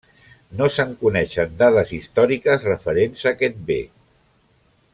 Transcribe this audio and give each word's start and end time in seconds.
No 0.59 0.67
se'n 0.75 0.93
coneixen 1.01 1.51
dades 1.59 1.93
històriques 1.97 2.65
referents 2.71 3.27
a 3.27 3.31
aquest 3.35 3.61
bé. 3.69 3.81